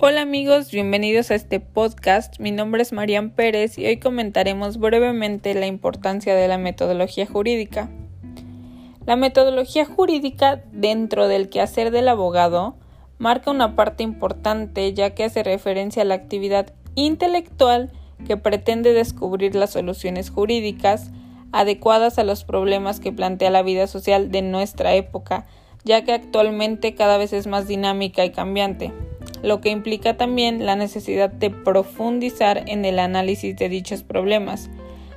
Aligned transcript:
Hola 0.00 0.22
amigos, 0.22 0.70
bienvenidos 0.70 1.32
a 1.32 1.34
este 1.34 1.58
podcast. 1.58 2.38
Mi 2.38 2.52
nombre 2.52 2.82
es 2.82 2.92
Marian 2.92 3.30
Pérez 3.30 3.78
y 3.78 3.86
hoy 3.86 3.96
comentaremos 3.98 4.78
brevemente 4.78 5.52
la 5.54 5.66
importancia 5.66 6.36
de 6.36 6.46
la 6.46 6.56
metodología 6.56 7.26
jurídica. 7.26 7.90
La 9.06 9.16
metodología 9.16 9.84
jurídica 9.84 10.62
dentro 10.70 11.26
del 11.26 11.48
quehacer 11.48 11.90
del 11.90 12.06
abogado 12.06 12.76
marca 13.18 13.50
una 13.50 13.74
parte 13.74 14.04
importante 14.04 14.94
ya 14.94 15.16
que 15.16 15.24
hace 15.24 15.42
referencia 15.42 16.02
a 16.02 16.04
la 16.04 16.14
actividad 16.14 16.72
intelectual 16.94 17.90
que 18.24 18.36
pretende 18.36 18.92
descubrir 18.92 19.56
las 19.56 19.70
soluciones 19.70 20.30
jurídicas 20.30 21.10
adecuadas 21.50 22.20
a 22.20 22.24
los 22.24 22.44
problemas 22.44 23.00
que 23.00 23.10
plantea 23.10 23.50
la 23.50 23.64
vida 23.64 23.88
social 23.88 24.30
de 24.30 24.42
nuestra 24.42 24.94
época, 24.94 25.48
ya 25.82 26.04
que 26.04 26.12
actualmente 26.12 26.94
cada 26.94 27.18
vez 27.18 27.32
es 27.32 27.48
más 27.48 27.66
dinámica 27.66 28.24
y 28.24 28.30
cambiante 28.30 28.92
lo 29.42 29.60
que 29.60 29.70
implica 29.70 30.16
también 30.16 30.66
la 30.66 30.76
necesidad 30.76 31.30
de 31.30 31.50
profundizar 31.50 32.64
en 32.66 32.84
el 32.84 32.98
análisis 32.98 33.56
de 33.56 33.68
dichos 33.68 34.02
problemas. 34.02 34.70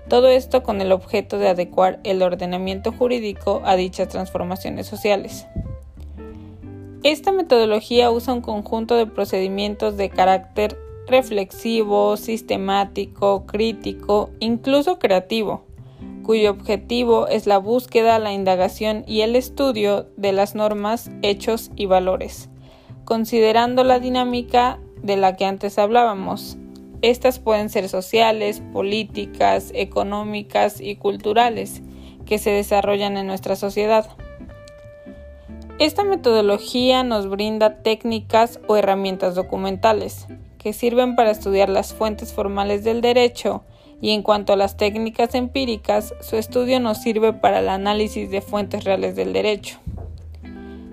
Todo 0.10 0.28
esto 0.28 0.64
con 0.64 0.82
el 0.82 0.92
objeto 0.92 1.38
de 1.38 1.50
adecuar 1.50 2.00
el 2.04 2.22
ordenamiento 2.22 2.92
jurídico 2.92 3.62
a 3.66 3.76
dichas 3.76 4.10
transformaciones 4.10 4.88
sociales. 4.88 5.48
Esta 7.04 7.32
metodología 7.32 8.12
usa 8.12 8.34
un 8.34 8.42
conjunto 8.42 8.96
de 8.96 9.08
procedimientos 9.08 9.98
de 9.98 10.10
carácter 10.10 10.78
reflexivo, 11.08 12.16
sistemático, 12.16 13.46
crítico, 13.48 14.30
incluso 14.40 15.00
creativo, 15.00 15.66
cuyo 16.24 16.52
objetivo 16.52 17.28
es 17.28 17.48
la 17.48 17.58
búsqueda, 17.58 18.20
la 18.20 18.34
indagación 18.34 19.04
y 19.08 19.22
el 19.22 19.36
estudio 19.36 20.08
de 20.16 20.32
las 20.32 20.54
normas, 20.54 21.10
hechos 21.24 21.72
y 21.76 21.88
valores 21.88 22.52
considerando 23.12 23.84
la 23.84 24.00
dinámica 24.00 24.80
de 25.04 25.18
la 25.18 25.36
que 25.36 25.44
antes 25.44 25.78
hablábamos. 25.78 26.56
Estas 27.02 27.40
pueden 27.40 27.70
ser 27.70 27.90
sociales, 27.90 28.64
políticas, 28.72 29.74
económicas 29.76 30.80
y 30.80 30.96
culturales 30.96 31.82
que 32.26 32.38
se 32.38 32.52
desarrollan 32.52 33.18
en 33.18 33.28
nuestra 33.28 33.58
sociedad. 33.58 34.08
Esta 35.78 36.06
metodología 36.06 37.04
nos 37.04 37.30
brinda 37.30 37.84
técnicas 37.84 38.62
o 38.70 38.78
herramientas 38.78 39.36
documentales 39.36 40.28
que 40.58 40.72
sirven 40.72 41.18
para 41.18 41.32
estudiar 41.32 41.68
las 41.68 41.94
fuentes 41.94 42.32
formales 42.32 42.86
del 42.86 43.02
derecho 43.02 43.66
y 44.00 44.12
en 44.12 44.24
cuanto 44.24 44.54
a 44.54 44.56
las 44.56 44.78
técnicas 44.78 45.36
empíricas, 45.36 46.14
su 46.22 46.38
estudio 46.38 46.80
nos 46.80 47.02
sirve 47.02 47.34
para 47.34 47.60
el 47.60 47.68
análisis 47.68 48.32
de 48.32 48.40
fuentes 48.40 48.86
reales 48.86 49.18
del 49.18 49.34
derecho. 49.34 49.81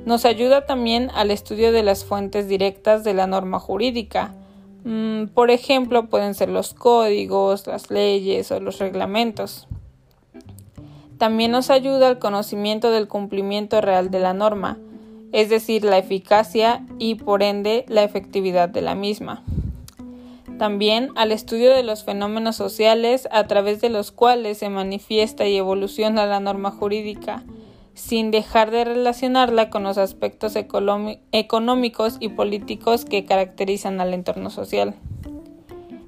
Nos 0.08 0.24
ayuda 0.24 0.64
también 0.64 1.10
al 1.14 1.30
estudio 1.30 1.70
de 1.70 1.82
las 1.82 2.06
fuentes 2.06 2.48
directas 2.48 3.04
de 3.04 3.12
la 3.12 3.26
norma 3.26 3.60
jurídica. 3.60 4.34
Mm, 4.84 5.26
por 5.34 5.50
ejemplo, 5.50 6.08
pueden 6.08 6.32
ser 6.32 6.48
los 6.48 6.72
códigos, 6.72 7.66
las 7.66 7.90
leyes 7.90 8.50
o 8.50 8.58
los 8.58 8.78
reglamentos. 8.78 9.68
También 11.18 11.50
nos 11.50 11.68
ayuda 11.68 12.08
al 12.08 12.18
conocimiento 12.18 12.90
del 12.90 13.06
cumplimiento 13.06 13.82
real 13.82 14.10
de 14.10 14.20
la 14.20 14.32
norma, 14.32 14.78
es 15.32 15.50
decir, 15.50 15.84
la 15.84 15.98
eficacia 15.98 16.86
y 16.98 17.16
por 17.16 17.42
ende 17.42 17.84
la 17.86 18.02
efectividad 18.02 18.70
de 18.70 18.80
la 18.80 18.94
misma. 18.94 19.44
También 20.58 21.10
al 21.16 21.32
estudio 21.32 21.74
de 21.74 21.82
los 21.82 22.02
fenómenos 22.02 22.56
sociales 22.56 23.28
a 23.30 23.46
través 23.46 23.82
de 23.82 23.90
los 23.90 24.10
cuales 24.10 24.56
se 24.56 24.70
manifiesta 24.70 25.46
y 25.46 25.58
evoluciona 25.58 26.24
la 26.24 26.40
norma 26.40 26.70
jurídica, 26.70 27.44
sin 27.98 28.30
dejar 28.30 28.70
de 28.70 28.84
relacionarla 28.84 29.68
con 29.68 29.82
los 29.82 29.98
aspectos 29.98 30.56
económicos 30.56 32.16
y 32.20 32.28
políticos 32.30 33.04
que 33.04 33.24
caracterizan 33.24 34.00
al 34.00 34.14
entorno 34.14 34.50
social. 34.50 34.94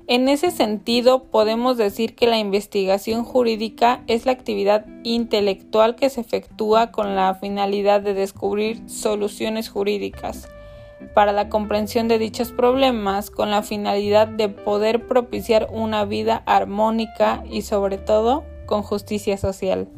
En 0.07 0.29
ese 0.29 0.51
sentido, 0.51 1.25
podemos 1.25 1.77
decir 1.77 2.17
que 2.17 2.27
la 2.27 2.39
investigación 2.39 3.23
jurídica 3.23 4.03
es 4.09 4.27
la 4.27 4.33
actividad 4.33 4.85
intelectual 5.05 5.95
que 5.95 6.11
se 6.11 6.21
efectúa 6.21 6.91
con 6.91 7.15
la 7.15 7.35
finalidad 7.35 8.01
de 8.01 8.15
descubrir 8.15 8.89
soluciones 8.89 9.69
jurídicas 9.69 10.49
para 11.15 11.33
la 11.33 11.49
comprensión 11.49 12.09
de 12.09 12.19
dichos 12.19 12.53
problemas, 12.53 13.31
con 13.31 13.51
la 13.51 13.63
finalidad 13.63 14.29
de 14.29 14.49
poder 14.49 15.07
propiciar 15.07 15.69
una 15.73 16.05
vida 16.05 16.43
armónica 16.47 17.43
y 17.49 17.63
sobre 17.63 17.99
todo 17.99 18.45
con 18.67 18.83
justicia 18.83 19.37
social. 19.37 19.89